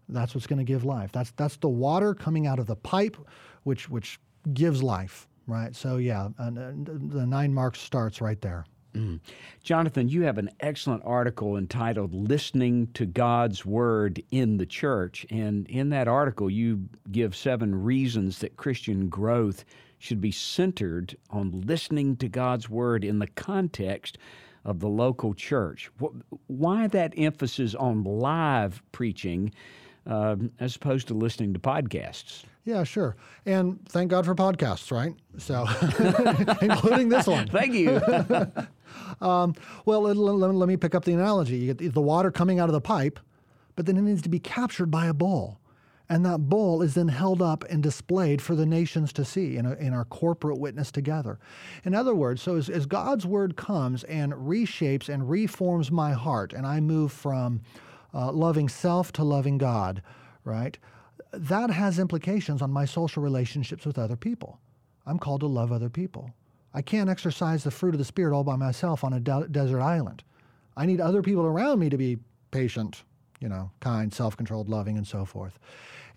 That's 0.09 0.33
what's 0.33 0.47
going 0.47 0.65
to 0.65 0.73
give 0.73 0.85
life. 0.85 1.11
That's 1.11 1.33
that's 1.33 1.57
the 1.57 1.69
water 1.69 2.15
coming 2.15 2.47
out 2.47 2.61
of 2.61 2.67
the 2.67 2.77
pipe, 2.77 3.17
which 3.65 3.91
which 3.91 4.21
gives 4.55 4.81
life." 4.81 5.27
Right. 5.47 5.75
So, 5.75 5.97
yeah, 5.97 6.29
the 6.39 7.27
nine 7.27 7.53
marks 7.53 7.81
starts 7.81 8.21
right 8.21 8.41
there. 8.41 8.65
Mm. 8.95 9.21
Jonathan, 9.63 10.09
you 10.09 10.23
have 10.23 10.39
an 10.39 10.51
excellent 10.61 11.03
article 11.05 11.57
entitled 11.57 12.13
Listening 12.13 12.89
to 12.89 13.07
God's 13.07 13.65
Word 13.65 14.23
in 14.31 14.59
the 14.59 14.67
Church. 14.67 15.25
And 15.31 15.67
in 15.69 15.89
that 15.91 16.09
article, 16.09 16.51
you 16.51 16.89
give 17.11 17.35
seven 17.35 17.75
reasons 17.75 18.39
that 18.41 18.57
Christian 18.57 19.09
growth 19.09 19.65
should 19.99 20.21
be 20.21 20.33
centered 20.33 21.17
on 21.31 21.63
listening 21.63 22.17
to 22.17 22.29
God's 22.29 22.69
Word 22.69 23.05
in 23.05 23.19
the 23.19 23.29
context 23.29 24.19
of 24.65 24.81
the 24.81 24.89
local 24.89 25.33
church. 25.33 25.91
Why 26.49 26.87
that 26.89 27.15
emphasis 27.17 27.75
on 27.75 28.05
live 28.05 28.83
preaching 28.93 29.53
uh, 30.07 30.37
as 30.61 30.77
opposed 30.77 31.09
to 31.09 31.15
listening 31.15 31.55
to 31.55 31.59
podcasts? 31.59 32.45
Yeah, 32.65 32.85
sure. 32.85 33.17
And 33.45 33.81
thank 33.89 34.11
God 34.11 34.25
for 34.25 34.35
podcasts, 34.35 34.93
right? 34.93 35.15
So, 35.39 35.67
including 36.63 37.09
this 37.09 37.27
one. 37.27 37.49
thank 37.53 37.75
you. 37.75 38.01
um, 39.21 39.55
well, 39.85 40.03
let, 40.03 40.17
let, 40.17 40.55
let, 40.55 40.69
me 40.69 40.77
pick 40.77 40.95
up 40.95 41.05
the 41.05 41.13
analogy. 41.13 41.57
You 41.57 41.75
get 41.75 41.93
the 41.93 42.01
water 42.01 42.31
coming 42.31 42.61
out 42.61 42.69
of 42.69 42.73
the 42.73 42.81
pipe, 42.81 43.19
but 43.75 43.87
then 43.87 43.97
it 43.97 44.03
needs 44.03 44.23
to 44.23 44.29
be 44.29 44.39
captured 44.39 44.91
by 44.91 45.07
a 45.07 45.15
bowl. 45.15 45.59
And 46.09 46.27
that 46.27 46.39
bowl 46.39 46.83
is 46.83 46.95
then 46.95 47.09
held 47.09 47.41
up 47.41 47.65
and 47.71 47.83
displayed 47.83 48.43
for 48.43 48.55
the 48.55 48.67
nations 48.67 49.13
to 49.15 49.25
see 49.25 49.57
in, 49.57 49.67
a, 49.67 49.73
in 49.75 49.95
our 49.95 50.05
corporate 50.05 50.59
witness 50.59 50.93
together. 50.93 51.39
In 51.85 51.95
other 51.95 52.15
words, 52.15 52.43
so 52.43 52.57
as, 52.57 52.69
as 52.69 52.87
God's 52.87 53.27
word 53.27 53.57
comes 53.57 54.05
and 54.05 54.33
reshapes 54.35 55.09
and 55.09 55.29
reforms 55.29 55.91
my 55.91 56.13
heart, 56.13 56.53
and 56.53 56.67
I 56.67 56.81
move 56.81 57.13
from 57.13 57.63
uh, 58.13 58.31
loving 58.31 58.69
self 58.69 59.11
to 59.13 59.25
loving 59.25 59.59
God, 59.59 60.03
right? 60.45 60.77
That 61.33 61.71
has 61.71 61.99
implications 61.99 62.63
on 62.63 62.71
my 62.71 62.85
social 62.85 63.23
relationships 63.23 63.87
with 63.87 63.99
other 63.99 64.17
people. 64.17 64.59
I'm 65.07 65.19
called 65.19 65.41
to 65.41 65.47
love 65.47 65.73
other 65.73 65.91
people. 65.91 66.31
I 66.75 66.83
can't 66.83 67.11
exercise 67.11 67.65
the 67.65 67.71
fruit 67.71 67.95
of 67.95 67.99
the 67.99 68.05
Spirit 68.05 68.35
all 68.35 68.45
by 68.45 68.57
myself 68.57 69.05
on 69.05 69.13
a 69.13 69.21
de- 69.21 69.49
desert 69.51 69.81
island. 69.81 70.23
I 70.77 70.87
need 70.87 71.01
other 71.01 71.23
people 71.23 71.45
around 71.45 71.81
me 71.81 71.91
to 71.91 71.99
be 71.99 72.19
patient, 72.51 73.05
you 73.41 73.49
know, 73.49 73.71
kind, 73.81 74.13
self 74.13 74.37
controlled, 74.37 74.69
loving, 74.69 74.97
and 74.97 75.07
so 75.07 75.25
forth. 75.25 75.59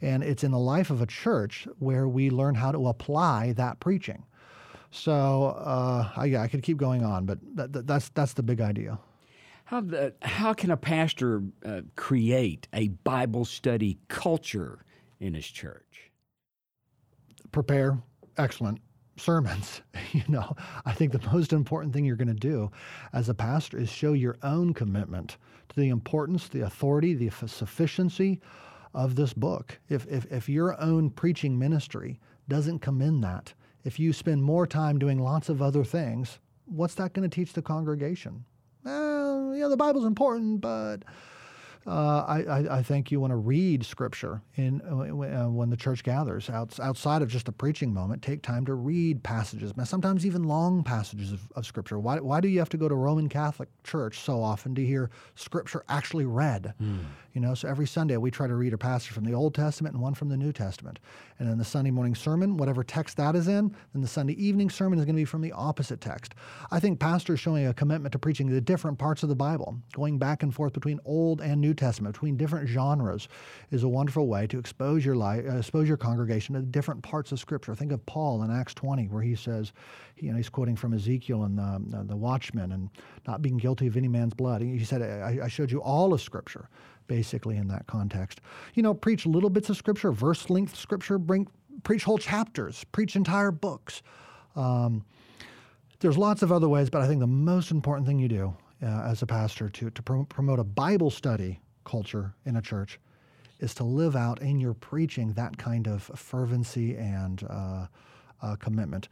And 0.02 0.24
it's 0.24 0.44
in 0.44 0.52
the 0.52 0.60
life 0.60 0.90
of 0.90 1.02
a 1.02 1.06
church 1.06 1.68
where 1.80 2.08
we 2.08 2.30
learn 2.30 2.56
how 2.56 2.72
to 2.72 2.88
apply 2.88 3.54
that 3.54 3.80
preaching. 3.80 4.24
So, 4.92 5.48
uh, 5.58 6.10
I, 6.16 6.38
I 6.38 6.48
could 6.48 6.64
keep 6.64 6.78
going 6.78 7.04
on, 7.04 7.26
but 7.26 7.40
that, 7.56 7.74
that, 7.74 7.88
that's, 7.88 8.10
that's 8.10 8.34
the 8.34 8.44
big 8.44 8.62
idea. 8.62 8.98
How, 9.66 9.82
the, 9.82 10.14
how 10.22 10.54
can 10.54 10.72
a 10.72 10.78
pastor 10.78 11.42
uh, 11.66 11.82
create 11.96 12.68
a 12.72 12.90
Bible 12.90 13.44
study 13.44 13.98
culture 14.08 14.85
in 15.20 15.34
his 15.34 15.46
church? 15.46 16.12
Prepare 17.52 17.98
excellent 18.38 18.80
sermons. 19.18 19.82
you 20.12 20.24
know, 20.28 20.56
I 20.86 20.94
think 20.94 21.12
the 21.12 21.32
most 21.32 21.54
important 21.54 21.94
thing 21.94 22.06
you're 22.06 22.16
going 22.16 22.28
to 22.28 22.34
do 22.34 22.72
as 23.14 23.30
a 23.30 23.34
pastor 23.34 23.78
is 23.78 23.90
show 23.90 24.14
your 24.14 24.38
own 24.44 24.74
commitment 24.74 25.38
to 25.70 25.80
the 25.80 25.90
importance, 25.90 26.48
the 26.48 26.62
authority, 26.62 27.14
the 27.14 27.30
sufficiency 27.48 28.42
of 28.94 29.16
this 29.16 29.34
book. 29.34 29.80
If, 29.90 30.06
if, 30.08 30.26
if 30.32 30.50
your 30.50 30.80
own 30.82 31.10
preaching 31.10 31.58
ministry 31.58 32.20
doesn't 32.48 32.80
commend 32.80 33.24
that. 33.24 33.54
If 33.84 34.00
you 34.00 34.14
spend 34.14 34.44
more 34.44 34.66
time 34.66 34.98
doing 34.98 35.20
lots 35.20 35.50
of 35.50 35.62
other 35.62 35.84
things, 35.84 36.40
what's 36.66 36.96
that 36.96 37.14
going 37.14 37.30
to 37.30 37.34
teach 37.34 37.54
the 37.54 37.62
congregation? 37.62 38.46
Well, 38.84 39.56
yeah, 39.56 39.68
the 39.68 39.78
Bible's 39.78 40.06
important, 40.06 40.62
but 40.62 41.04
uh, 41.88 42.26
I, 42.28 42.78
I, 42.78 42.84
think 42.84 43.12
you 43.12 43.20
want 43.20 43.30
to 43.30 43.38
read 43.38 43.86
Scripture 43.86 44.42
in 44.56 44.82
uh, 44.82 45.50
when 45.50 45.70
the 45.70 45.78
church 45.78 46.04
gathers 46.04 46.50
out, 46.50 46.80
outside 46.80 47.22
of 47.22 47.30
just 47.30 47.48
a 47.48 47.52
preaching 47.52 47.94
moment. 47.94 48.24
Take 48.24 48.42
time 48.42 48.66
to 48.66 48.74
read 48.74 49.22
passages, 49.22 49.72
sometimes 49.84 50.26
even 50.26 50.46
long 50.46 50.84
passages 50.84 51.32
of, 51.32 51.42
of, 51.56 51.64
Scripture. 51.64 52.00
Why, 52.00 52.20
why 52.20 52.42
do 52.42 52.48
you 52.48 52.58
have 52.58 52.70
to 52.70 52.78
go 52.78 52.90
to 52.90 52.96
Roman 52.96 53.30
Catholic 53.30 53.70
Church 53.84 54.20
so 54.22 54.42
often 54.42 54.74
to 54.74 54.84
hear 54.84 55.12
Scripture 55.36 55.84
actually 55.88 56.26
read? 56.26 56.74
Mm. 56.82 57.06
You 57.34 57.42
know, 57.42 57.54
so 57.54 57.68
every 57.68 57.86
Sunday 57.86 58.18
we 58.18 58.32
try 58.32 58.48
to 58.48 58.56
read 58.56 58.74
a 58.74 58.78
passage 58.80 59.12
from 59.12 59.26
the 59.26 59.34
Old 59.34 59.54
Testament 59.54 59.94
and 59.94 60.02
one 60.02 60.16
from 60.16 60.30
the 60.30 60.38
New 60.38 60.54
Testament. 60.54 61.00
And 61.38 61.48
then 61.48 61.58
the 61.60 61.66
Sunday 61.66 61.92
morning 61.92 62.16
sermon, 62.16 62.58
whatever 62.58 62.84
text 62.84 63.18
that 63.18 63.36
is 63.36 63.48
in, 63.48 63.76
then 63.94 64.02
the 64.02 64.08
Sunday 64.08 64.34
evening 64.42 64.72
sermon 64.72 64.98
is 64.98 65.06
going 65.06 65.16
to 65.16 65.22
be 65.22 65.26
from 65.26 65.42
the 65.42 65.52
opposite 65.52 66.02
text. 66.02 66.34
I 66.72 66.80
think 66.80 67.00
pastors 67.00 67.40
showing 67.40 67.68
a 67.68 67.74
commitment 67.74 68.14
to 68.14 68.20
preaching 68.20 68.50
the 68.50 68.62
different 68.62 68.98
parts 68.98 69.22
of 69.22 69.30
the 69.30 69.36
Bible, 69.36 69.78
going 69.94 70.18
back 70.18 70.42
and 70.42 70.56
forth 70.56 70.74
between 70.74 71.00
Old 71.06 71.42
and 71.42 71.62
New 71.62 71.75
Testament, 71.76 72.14
between 72.14 72.38
different 72.38 72.68
genres, 72.68 73.28
is 73.72 73.84
a 73.84 73.88
wonderful 73.88 74.28
way 74.28 74.48
to 74.48 74.60
expose 74.60 75.06
your 75.06 75.16
life, 75.16 75.46
uh, 75.48 75.58
expose 75.58 75.88
your 75.88 75.98
congregation 75.98 76.56
to 76.56 76.62
different 76.62 77.02
parts 77.04 77.32
of 77.32 77.40
Scripture. 77.40 77.76
Think 77.76 77.92
of 77.92 78.06
Paul 78.06 78.44
in 78.44 78.52
Acts 78.52 78.74
20, 78.74 79.08
where 79.08 79.22
he 79.22 79.36
says, 79.36 79.74
you 80.18 80.32
know, 80.32 80.38
he's 80.38 80.50
quoting 80.50 80.76
from 80.76 80.94
Ezekiel 80.94 81.44
and 81.44 81.58
the, 81.58 82.04
the 82.08 82.16
Watchman 82.16 82.72
and 82.72 82.90
not 83.28 83.42
being 83.42 83.58
guilty 83.58 83.88
of 83.88 83.98
any 83.98 84.08
man's 84.08 84.34
blood. 84.34 84.62
He 84.62 84.84
said, 84.84 85.02
I, 85.02 85.46
I 85.46 85.48
showed 85.48 85.72
you 85.72 85.82
all 85.82 86.14
of 86.14 86.22
Scripture 86.22 86.70
basically 87.08 87.58
in 87.58 87.68
that 87.68 87.88
context. 87.88 88.42
You 88.74 88.84
know, 88.84 88.94
preach 88.94 89.26
little 89.26 89.50
bits 89.50 89.70
of 89.70 89.78
scripture, 89.78 90.12
verse 90.12 90.50
length 90.50 90.76
scripture, 90.76 91.18
bring 91.18 91.48
preach 91.84 92.04
whole 92.04 92.18
chapters, 92.18 92.84
preach 92.92 93.16
entire 93.16 93.52
books. 93.52 94.02
Um, 94.56 95.06
there's 96.00 96.18
lots 96.18 96.42
of 96.42 96.52
other 96.52 96.70
ways, 96.70 96.90
but 96.90 97.02
I 97.02 97.08
think 97.08 97.20
the 97.20 97.28
most 97.28 97.72
important 97.72 98.08
thing 98.08 98.20
you 98.20 98.28
do 98.28 98.56
uh, 98.82 99.04
as 99.06 99.22
a 99.22 99.26
pastor 99.26 99.70
to, 99.70 99.90
to 99.90 100.02
prom- 100.02 100.26
promote 100.26 100.60
a 100.60 100.64
Bible 100.64 101.10
study 101.10 101.60
culture 101.86 102.34
in 102.46 102.58
a 102.58 102.62
church 102.62 103.00
is 103.60 103.74
to 103.76 103.84
live 103.84 104.16
out 104.16 104.42
in 104.42 104.60
your 104.60 104.74
preaching 104.74 105.32
that 105.34 105.58
kind 105.58 105.88
of 105.88 106.04
fervency 106.04 106.98
and 106.98 107.48
uh, 107.50 107.88
uh, 108.42 108.56
commitment. 108.58 109.08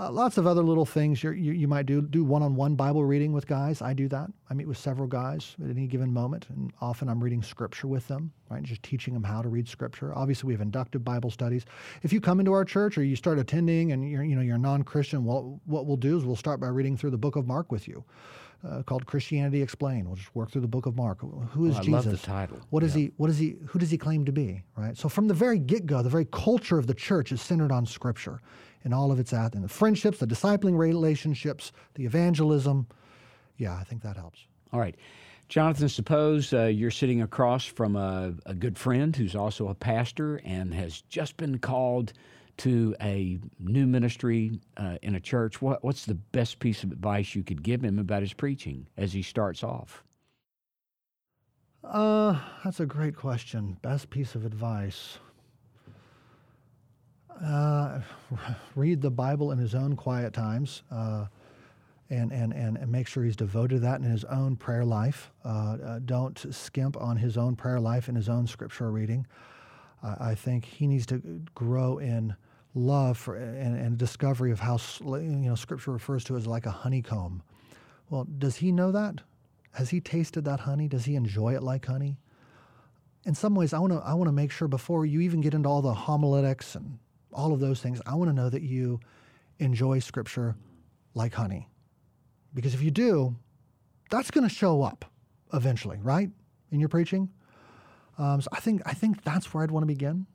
Uh, 0.00 0.12
lots 0.12 0.38
of 0.38 0.46
other 0.46 0.62
little 0.62 0.86
things 0.86 1.24
you, 1.24 1.32
you 1.32 1.66
might 1.66 1.84
do. 1.84 2.00
Do 2.00 2.22
one-on-one 2.22 2.76
Bible 2.76 3.04
reading 3.04 3.32
with 3.32 3.48
guys. 3.48 3.82
I 3.82 3.94
do 3.94 4.06
that. 4.10 4.30
I 4.48 4.54
meet 4.54 4.68
with 4.68 4.78
several 4.78 5.08
guys 5.08 5.56
at 5.60 5.68
any 5.68 5.88
given 5.88 6.12
moment, 6.12 6.46
and 6.50 6.72
often 6.80 7.08
I'm 7.08 7.22
reading 7.22 7.42
Scripture 7.42 7.88
with 7.88 8.06
them, 8.06 8.32
right? 8.48 8.62
Just 8.62 8.84
teaching 8.84 9.12
them 9.12 9.24
how 9.24 9.42
to 9.42 9.48
read 9.48 9.68
Scripture. 9.68 10.14
Obviously, 10.14 10.46
we 10.46 10.54
have 10.54 10.60
inductive 10.60 11.02
Bible 11.02 11.32
studies. 11.32 11.64
If 12.04 12.12
you 12.12 12.20
come 12.20 12.38
into 12.38 12.52
our 12.52 12.64
church 12.64 12.96
or 12.96 13.02
you 13.02 13.16
start 13.16 13.40
attending 13.40 13.90
and 13.90 14.08
you're 14.08 14.22
you 14.22 14.36
know 14.36 14.42
you're 14.42 14.54
a 14.54 14.60
non-Christian, 14.60 15.24
well, 15.24 15.60
what 15.64 15.86
we'll 15.86 15.96
do 15.96 16.16
is 16.16 16.24
we'll 16.24 16.36
start 16.36 16.60
by 16.60 16.68
reading 16.68 16.96
through 16.96 17.10
the 17.10 17.18
Book 17.18 17.34
of 17.34 17.48
Mark 17.48 17.72
with 17.72 17.88
you. 17.88 18.04
Uh, 18.66 18.82
called 18.82 19.06
Christianity 19.06 19.62
Explained. 19.62 20.08
We'll 20.08 20.16
just 20.16 20.34
work 20.34 20.50
through 20.50 20.62
the 20.62 20.66
book 20.66 20.86
of 20.86 20.96
Mark. 20.96 21.20
Who 21.52 21.66
is 21.66 21.76
oh, 21.76 21.78
I 21.78 21.82
Jesus? 21.82 21.92
love 21.92 22.04
the 22.06 22.16
title. 22.16 22.58
What 22.70 22.82
is 22.82 22.96
yeah. 22.96 23.02
he? 23.02 23.12
What 23.16 23.30
is 23.30 23.38
he? 23.38 23.54
Who 23.66 23.78
does 23.78 23.88
he 23.88 23.96
claim 23.96 24.24
to 24.24 24.32
be? 24.32 24.64
Right. 24.76 24.96
So 24.96 25.08
from 25.08 25.28
the 25.28 25.34
very 25.34 25.60
get-go, 25.60 26.02
the 26.02 26.08
very 26.08 26.24
culture 26.24 26.76
of 26.76 26.88
the 26.88 26.94
church 26.94 27.30
is 27.30 27.40
centered 27.40 27.70
on 27.70 27.86
Scripture 27.86 28.40
in 28.84 28.92
all 28.92 29.12
of 29.12 29.20
its 29.20 29.32
at 29.32 29.54
and 29.54 29.62
the 29.62 29.68
friendships, 29.68 30.18
the 30.18 30.26
discipling 30.26 30.76
relationships, 30.76 31.70
the 31.94 32.04
evangelism. 32.04 32.88
Yeah, 33.58 33.76
I 33.76 33.84
think 33.84 34.02
that 34.02 34.16
helps. 34.16 34.46
All 34.72 34.80
right. 34.80 34.96
Jonathan, 35.48 35.88
suppose 35.88 36.52
uh, 36.52 36.64
you're 36.64 36.90
sitting 36.90 37.22
across 37.22 37.64
from 37.64 37.96
a, 37.96 38.34
a, 38.44 38.54
good 38.54 38.76
friend 38.76 39.16
who's 39.16 39.34
also 39.34 39.68
a 39.68 39.74
pastor 39.74 40.42
and 40.44 40.74
has 40.74 41.00
just 41.02 41.38
been 41.38 41.58
called 41.58 42.12
to 42.58 42.94
a 43.00 43.38
new 43.58 43.86
ministry 43.86 44.60
uh, 44.76 44.96
in 45.02 45.14
a 45.14 45.20
church. 45.20 45.62
What, 45.62 45.82
what's 45.82 46.04
the 46.04 46.14
best 46.14 46.58
piece 46.58 46.82
of 46.82 46.92
advice 46.92 47.34
you 47.34 47.42
could 47.42 47.62
give 47.62 47.82
him 47.82 47.98
about 47.98 48.22
his 48.22 48.32
preaching 48.32 48.86
as 48.96 49.12
he 49.12 49.22
starts 49.22 49.62
off? 49.62 50.04
Uh, 51.84 52.38
that's 52.64 52.80
a 52.80 52.86
great 52.86 53.16
question. 53.16 53.78
Best 53.82 54.10
piece 54.10 54.34
of 54.34 54.44
advice 54.44 55.18
uh, 57.44 58.00
read 58.74 59.00
the 59.00 59.10
Bible 59.10 59.52
in 59.52 59.58
his 59.58 59.74
own 59.74 59.96
quiet 59.96 60.32
times. 60.32 60.82
Uh, 60.90 61.26
and, 62.10 62.32
and, 62.32 62.54
and, 62.54 62.90
make 62.90 63.06
sure 63.06 63.22
he's 63.22 63.36
devoted 63.36 63.74
to 63.74 63.80
that 63.80 64.00
in 64.00 64.10
his 64.10 64.24
own 64.24 64.56
prayer 64.56 64.84
life. 64.84 65.30
Uh, 65.44 65.76
uh 65.84 65.98
don't 66.06 66.54
skimp 66.54 66.96
on 66.96 67.18
his 67.18 67.36
own 67.36 67.54
prayer 67.54 67.78
life 67.78 68.08
and 68.08 68.16
his 68.16 68.30
own 68.30 68.46
scripture 68.46 68.90
reading. 68.90 69.26
I 70.02 70.34
think 70.34 70.64
he 70.64 70.86
needs 70.86 71.06
to 71.06 71.18
grow 71.54 71.98
in 71.98 72.34
love 72.74 73.18
for, 73.18 73.36
and, 73.36 73.76
and 73.76 73.98
discovery 73.98 74.50
of 74.52 74.60
how 74.60 74.78
you 75.00 75.48
know 75.48 75.54
Scripture 75.54 75.92
refers 75.92 76.24
to 76.24 76.34
it 76.34 76.38
as 76.38 76.46
like 76.46 76.66
a 76.66 76.70
honeycomb. 76.70 77.42
Well, 78.10 78.24
does 78.24 78.56
he 78.56 78.72
know 78.72 78.92
that? 78.92 79.20
Has 79.72 79.90
he 79.90 80.00
tasted 80.00 80.44
that 80.44 80.60
honey? 80.60 80.88
Does 80.88 81.04
he 81.04 81.14
enjoy 81.14 81.54
it 81.54 81.62
like 81.62 81.86
honey? 81.86 82.18
In 83.24 83.34
some 83.34 83.54
ways, 83.54 83.72
I 83.72 83.78
want 83.78 83.92
to 83.92 83.98
I 83.98 84.14
want 84.14 84.28
to 84.28 84.32
make 84.32 84.50
sure 84.50 84.68
before 84.68 85.04
you 85.06 85.20
even 85.20 85.40
get 85.40 85.54
into 85.54 85.68
all 85.68 85.82
the 85.82 85.94
homiletics 85.94 86.74
and 86.74 86.98
all 87.32 87.52
of 87.52 87.60
those 87.60 87.80
things. 87.80 88.00
I 88.06 88.14
want 88.14 88.30
to 88.30 88.34
know 88.34 88.48
that 88.48 88.62
you 88.62 89.00
enjoy 89.58 89.98
Scripture 89.98 90.56
like 91.14 91.34
honey. 91.34 91.68
Because 92.54 92.74
if 92.74 92.82
you 92.82 92.90
do, 92.90 93.36
that's 94.10 94.30
going 94.30 94.48
to 94.48 94.54
show 94.54 94.82
up 94.82 95.04
eventually, 95.52 95.98
right? 96.02 96.30
In 96.70 96.80
your 96.80 96.88
preaching. 96.88 97.30
Um, 98.16 98.40
so 98.40 98.48
I 98.52 98.60
think 98.60 98.82
I 98.86 98.94
think 98.94 99.22
that's 99.22 99.52
where 99.52 99.62
I'd 99.62 99.70
want 99.70 99.82
to 99.82 99.86
begin, 99.86 100.26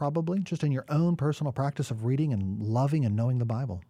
probably, 0.00 0.38
just 0.38 0.64
in 0.64 0.72
your 0.72 0.86
own 0.88 1.14
personal 1.14 1.52
practice 1.52 1.90
of 1.90 2.06
reading 2.06 2.32
and 2.32 2.62
loving 2.62 3.04
and 3.04 3.14
knowing 3.14 3.36
the 3.36 3.44
Bible. 3.44 3.82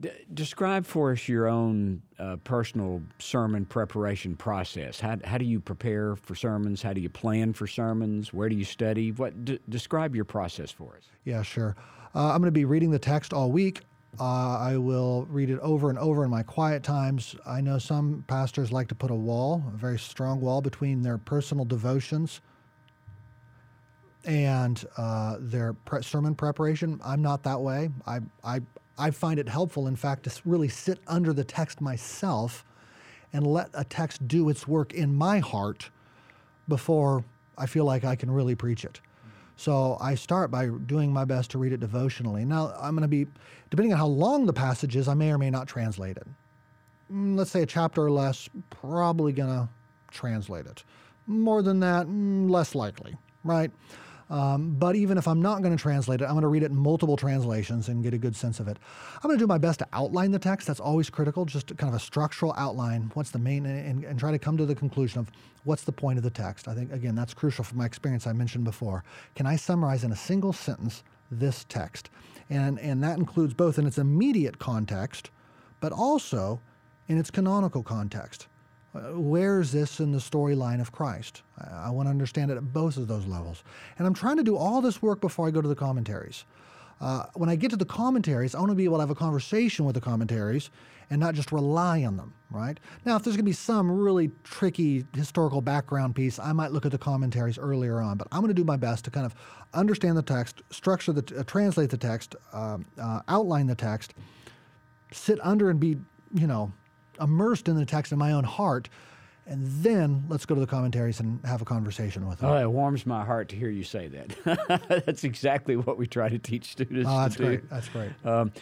D- 0.00 0.10
describe 0.34 0.84
for 0.84 1.12
us 1.12 1.28
your 1.28 1.46
own 1.46 2.02
uh, 2.18 2.38
personal 2.42 3.00
sermon 3.20 3.66
preparation 3.66 4.34
process. 4.34 4.98
How, 4.98 5.16
how 5.22 5.38
do 5.38 5.44
you 5.44 5.60
prepare 5.60 6.16
for 6.16 6.34
sermons? 6.34 6.82
How 6.82 6.92
do 6.92 7.00
you 7.00 7.08
plan 7.08 7.52
for 7.52 7.68
sermons? 7.68 8.34
Where 8.34 8.48
do 8.48 8.56
you 8.56 8.64
study? 8.64 9.12
What 9.12 9.44
d- 9.44 9.60
describe 9.68 10.16
your 10.16 10.24
process 10.24 10.72
for 10.72 10.96
us? 10.96 11.04
Yeah, 11.24 11.42
sure. 11.42 11.76
Uh, 12.12 12.32
I'm 12.32 12.38
going 12.38 12.48
to 12.48 12.50
be 12.50 12.64
reading 12.64 12.90
the 12.90 12.98
text 12.98 13.32
all 13.32 13.52
week. 13.52 13.82
Uh, 14.18 14.58
I 14.58 14.76
will 14.76 15.24
read 15.30 15.50
it 15.50 15.60
over 15.60 15.88
and 15.90 16.00
over 16.00 16.24
in 16.24 16.30
my 16.30 16.42
quiet 16.42 16.82
times. 16.82 17.36
I 17.46 17.60
know 17.60 17.78
some 17.78 18.24
pastors 18.26 18.72
like 18.72 18.88
to 18.88 18.96
put 18.96 19.12
a 19.12 19.14
wall, 19.14 19.62
a 19.72 19.76
very 19.76 20.00
strong 20.00 20.40
wall, 20.40 20.60
between 20.60 21.02
their 21.02 21.16
personal 21.16 21.64
devotions 21.64 22.40
and 24.24 24.84
uh, 24.96 25.36
their 25.40 25.72
pre- 25.72 26.02
sermon 26.02 26.34
preparation. 26.34 27.00
I'm 27.04 27.22
not 27.22 27.42
that 27.44 27.60
way. 27.60 27.90
I, 28.06 28.20
I, 28.44 28.60
I 28.98 29.10
find 29.10 29.38
it 29.38 29.48
helpful, 29.48 29.86
in 29.86 29.96
fact, 29.96 30.24
to 30.24 30.40
really 30.44 30.68
sit 30.68 31.00
under 31.06 31.32
the 31.32 31.44
text 31.44 31.80
myself 31.80 32.64
and 33.32 33.46
let 33.46 33.70
a 33.74 33.84
text 33.84 34.26
do 34.26 34.48
its 34.48 34.66
work 34.66 34.92
in 34.92 35.14
my 35.14 35.38
heart 35.38 35.90
before 36.68 37.24
I 37.56 37.66
feel 37.66 37.84
like 37.84 38.04
I 38.04 38.16
can 38.16 38.30
really 38.30 38.54
preach 38.54 38.84
it. 38.84 39.00
So 39.56 39.98
I 40.00 40.14
start 40.14 40.50
by 40.50 40.68
doing 40.86 41.12
my 41.12 41.26
best 41.26 41.50
to 41.50 41.58
read 41.58 41.72
it 41.72 41.80
devotionally. 41.80 42.46
Now, 42.46 42.74
I'm 42.80 42.94
going 42.94 43.02
to 43.02 43.08
be, 43.08 43.26
depending 43.68 43.92
on 43.92 43.98
how 43.98 44.06
long 44.06 44.46
the 44.46 44.54
passage 44.54 44.96
is, 44.96 45.06
I 45.06 45.14
may 45.14 45.30
or 45.30 45.38
may 45.38 45.50
not 45.50 45.68
translate 45.68 46.16
it. 46.16 46.26
Mm, 47.12 47.36
let's 47.36 47.50
say 47.50 47.62
a 47.62 47.66
chapter 47.66 48.02
or 48.02 48.10
less, 48.10 48.48
probably 48.70 49.32
going 49.32 49.50
to 49.50 49.68
translate 50.10 50.64
it. 50.66 50.82
More 51.26 51.60
than 51.60 51.80
that, 51.80 52.06
mm, 52.06 52.48
less 52.48 52.74
likely, 52.74 53.16
right? 53.44 53.70
Um, 54.30 54.76
but 54.78 54.94
even 54.94 55.18
if 55.18 55.26
I'm 55.26 55.42
not 55.42 55.60
going 55.60 55.76
to 55.76 55.82
translate 55.82 56.20
it, 56.20 56.24
I'm 56.24 56.32
going 56.32 56.42
to 56.42 56.48
read 56.48 56.62
it 56.62 56.70
in 56.70 56.76
multiple 56.76 57.16
translations 57.16 57.88
and 57.88 58.00
get 58.00 58.14
a 58.14 58.18
good 58.18 58.36
sense 58.36 58.60
of 58.60 58.68
it. 58.68 58.78
I'm 59.16 59.28
going 59.28 59.36
to 59.36 59.42
do 59.42 59.48
my 59.48 59.58
best 59.58 59.80
to 59.80 59.88
outline 59.92 60.30
the 60.30 60.38
text. 60.38 60.68
That's 60.68 60.78
always 60.78 61.10
critical, 61.10 61.44
just 61.44 61.76
kind 61.76 61.92
of 61.92 62.00
a 62.00 62.02
structural 62.02 62.54
outline. 62.56 63.10
What's 63.14 63.32
the 63.32 63.40
main, 63.40 63.66
and, 63.66 64.04
and 64.04 64.18
try 64.20 64.30
to 64.30 64.38
come 64.38 64.56
to 64.56 64.64
the 64.64 64.74
conclusion 64.76 65.18
of 65.18 65.32
what's 65.64 65.82
the 65.82 65.92
point 65.92 66.16
of 66.16 66.22
the 66.22 66.30
text. 66.30 66.68
I 66.68 66.74
think, 66.74 66.92
again, 66.92 67.16
that's 67.16 67.34
crucial 67.34 67.64
from 67.64 67.78
my 67.78 67.86
experience 67.86 68.26
I 68.26 68.32
mentioned 68.32 68.64
before. 68.64 69.02
Can 69.34 69.46
I 69.46 69.56
summarize 69.56 70.04
in 70.04 70.12
a 70.12 70.16
single 70.16 70.52
sentence 70.52 71.02
this 71.30 71.64
text? 71.68 72.08
And, 72.48 72.78
and 72.78 73.02
that 73.02 73.18
includes 73.18 73.52
both 73.52 73.78
in 73.78 73.86
its 73.86 73.98
immediate 73.98 74.60
context, 74.60 75.30
but 75.80 75.90
also 75.90 76.60
in 77.08 77.18
its 77.18 77.32
canonical 77.32 77.82
context. 77.82 78.46
Where 78.92 79.60
is 79.60 79.70
this 79.70 80.00
in 80.00 80.10
the 80.10 80.18
storyline 80.18 80.80
of 80.80 80.90
Christ? 80.90 81.42
I, 81.58 81.90
want 81.90 82.06
to 82.06 82.10
understand 82.10 82.50
it 82.50 82.56
at 82.56 82.72
both 82.72 82.96
of 82.96 83.06
those 83.06 83.24
levels. 83.24 83.62
And 83.98 84.06
I'm 84.06 84.14
trying 84.14 84.36
to 84.38 84.42
do 84.42 84.56
all 84.56 84.80
this 84.80 85.00
work 85.00 85.20
before 85.20 85.46
I 85.46 85.52
go 85.52 85.60
to 85.60 85.68
the 85.68 85.76
commentaries. 85.76 86.44
Uh, 87.00 87.24
when 87.34 87.48
I 87.48 87.56
get 87.56 87.70
to 87.70 87.76
the 87.76 87.84
commentaries, 87.84 88.54
I 88.54 88.58
want 88.58 88.70
to 88.70 88.74
be 88.74 88.84
able 88.84 88.96
to 88.96 89.00
have 89.02 89.10
a 89.10 89.14
conversation 89.14 89.84
with 89.84 89.94
the 89.94 90.00
commentaries 90.00 90.70
and 91.08 91.18
not 91.18 91.34
just 91.34 91.50
rely 91.50 92.04
on 92.04 92.16
them, 92.16 92.34
right? 92.50 92.78
Now, 93.04 93.16
if 93.16 93.22
there's 93.22 93.36
going 93.36 93.44
to 93.44 93.48
be 93.48 93.52
some 93.52 93.90
really 93.90 94.30
tricky 94.44 95.04
historical 95.14 95.60
background 95.60 96.14
piece, 96.14 96.38
I 96.38 96.52
might 96.52 96.72
look 96.72 96.84
at 96.84 96.92
the 96.92 96.98
commentaries 96.98 97.58
earlier 97.58 98.00
on, 98.00 98.16
but 98.16 98.28
I'm 98.30 98.40
going 98.40 98.48
to 98.48 98.54
do 98.54 98.64
my 98.64 98.76
best 98.76 99.04
to 99.06 99.10
kind 99.10 99.24
of 99.24 99.34
understand 99.72 100.16
the 100.16 100.22
text, 100.22 100.62
structure 100.70 101.12
the, 101.12 101.40
uh, 101.40 101.42
translate 101.44 101.90
the 101.90 101.96
text, 101.96 102.36
uh, 102.52 102.78
uh, 103.00 103.22
outline 103.28 103.66
the 103.66 103.74
text, 103.74 104.14
sit 105.10 105.38
under 105.42 105.70
and 105.70 105.80
be, 105.80 105.96
you 106.34 106.46
know, 106.46 106.72
immersed 107.20 107.68
in 107.68 107.76
the 107.76 107.86
text 107.86 108.12
in 108.12 108.18
my 108.18 108.32
own 108.32 108.44
heart 108.44 108.88
and 109.50 109.66
then 109.82 110.24
let's 110.28 110.46
go 110.46 110.54
to 110.54 110.60
the 110.60 110.66
commentaries 110.66 111.18
and 111.18 111.44
have 111.44 111.60
a 111.60 111.64
conversation 111.64 112.28
with 112.28 112.38
them. 112.38 112.50
Oh, 112.50 112.56
it 112.56 112.70
warms 112.70 113.04
my 113.04 113.24
heart 113.24 113.48
to 113.48 113.56
hear 113.56 113.68
you 113.68 113.82
say 113.82 114.08
that. 114.08 115.02
that's 115.06 115.24
exactly 115.24 115.76
what 115.76 115.98
we 115.98 116.06
try 116.06 116.28
to 116.28 116.38
teach 116.38 116.70
students 116.70 117.10
oh, 117.10 117.18
that's 117.22 117.34
to 117.34 117.42
do. 117.42 117.48
great. 117.48 117.68
That's 117.68 117.88
great. 117.88 118.12
Um, 118.24 118.52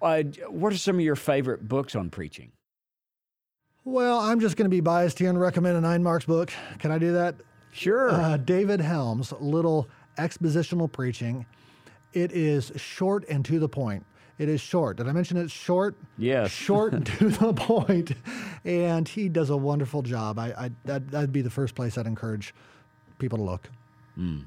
uh, 0.00 0.22
what 0.48 0.72
are 0.72 0.78
some 0.78 0.96
of 0.96 1.00
your 1.00 1.16
favorite 1.16 1.66
books 1.66 1.96
on 1.96 2.10
preaching? 2.10 2.52
Well, 3.84 4.20
I'm 4.20 4.38
just 4.38 4.56
going 4.56 4.66
to 4.66 4.74
be 4.74 4.80
biased 4.80 5.18
here 5.18 5.30
and 5.30 5.40
recommend 5.40 5.76
a 5.76 5.80
Nine 5.80 6.04
Marks 6.04 6.26
book. 6.26 6.52
Can 6.78 6.92
I 6.92 6.98
do 6.98 7.12
that? 7.12 7.34
Sure. 7.72 8.12
Uh, 8.12 8.36
David 8.36 8.80
Helms, 8.80 9.32
Little 9.40 9.88
Expositional 10.16 10.90
Preaching. 10.90 11.44
It 12.12 12.30
is 12.30 12.70
short 12.76 13.24
and 13.28 13.44
to 13.46 13.58
the 13.58 13.68
point. 13.68 14.06
It 14.38 14.48
is 14.48 14.60
short. 14.60 14.98
Did 14.98 15.08
I 15.08 15.12
mention 15.12 15.36
it's 15.38 15.52
short? 15.52 15.96
Yes. 16.18 16.50
Short 16.50 17.04
to 17.18 17.28
the 17.28 17.52
point. 17.54 18.12
And 18.64 19.08
he 19.08 19.28
does 19.28 19.50
a 19.50 19.56
wonderful 19.56 20.02
job. 20.02 20.38
I, 20.38 20.48
I 20.48 20.70
that, 20.84 21.10
that'd 21.10 21.32
be 21.32 21.42
the 21.42 21.50
first 21.50 21.74
place 21.74 21.96
I'd 21.96 22.06
encourage 22.06 22.54
people 23.18 23.38
to 23.38 23.44
look. 23.44 23.70
Mm. 24.18 24.46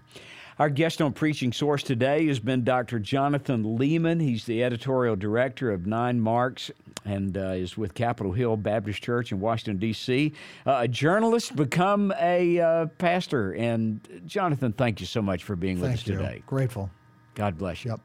Our 0.60 0.70
guest 0.70 1.02
on 1.02 1.14
Preaching 1.14 1.54
Source 1.54 1.84
today 1.84 2.28
has 2.28 2.40
been 2.40 2.66
Dr. 2.66 3.00
Jonathan 3.00 3.64
Leeman. 3.64 4.22
He's 4.22 4.44
the 4.44 4.62
editorial 4.62 5.16
director 5.16 5.72
of 5.72 5.86
Nine 5.88 6.20
Marks 6.20 6.70
and 7.06 7.38
uh, 7.38 7.52
is 7.52 7.78
with 7.78 7.94
Capitol 7.94 8.34
Hill 8.34 8.58
Baptist 8.58 9.02
Church 9.02 9.32
in 9.32 9.40
Washington, 9.40 9.78
D.C. 9.78 10.34
Uh, 10.68 10.80
a 10.82 10.88
journalist, 10.90 11.56
become 11.56 12.14
a 12.20 12.60
uh, 12.60 12.86
pastor. 12.98 13.54
And 13.54 14.02
Jonathan, 14.26 14.74
thank 14.74 15.00
you 15.00 15.06
so 15.06 15.22
much 15.22 15.46
for 15.46 15.56
being 15.56 15.78
Thank 15.78 15.92
with 15.94 16.02
us 16.02 16.08
you. 16.08 16.18
today. 16.18 16.44
Grateful. 16.46 16.90
God 17.36 17.58
bless 17.58 17.86
you. 17.86 17.92
Yep. 17.92 18.02